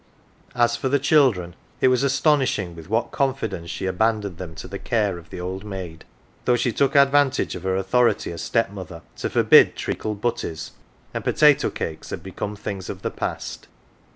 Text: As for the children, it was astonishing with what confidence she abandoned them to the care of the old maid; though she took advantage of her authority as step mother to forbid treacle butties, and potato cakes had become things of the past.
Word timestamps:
As 0.55 0.75
for 0.75 0.89
the 0.89 0.97
children, 0.97 1.53
it 1.79 1.89
was 1.89 2.01
astonishing 2.01 2.75
with 2.75 2.89
what 2.89 3.11
confidence 3.11 3.69
she 3.69 3.85
abandoned 3.85 4.39
them 4.39 4.55
to 4.55 4.67
the 4.67 4.79
care 4.79 5.19
of 5.19 5.29
the 5.29 5.39
old 5.39 5.63
maid; 5.63 6.05
though 6.45 6.55
she 6.55 6.71
took 6.71 6.95
advantage 6.95 7.53
of 7.53 7.61
her 7.61 7.75
authority 7.75 8.31
as 8.31 8.41
step 8.41 8.71
mother 8.71 9.03
to 9.17 9.29
forbid 9.29 9.75
treacle 9.75 10.15
butties, 10.15 10.71
and 11.13 11.23
potato 11.23 11.69
cakes 11.69 12.09
had 12.09 12.23
become 12.23 12.55
things 12.55 12.89
of 12.89 13.03
the 13.03 13.11
past. 13.11 13.67